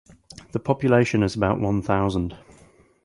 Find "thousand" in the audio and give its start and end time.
1.83-2.35